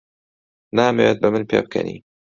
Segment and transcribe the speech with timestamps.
[0.77, 1.97] نامەوێت بە من پێبکەنی.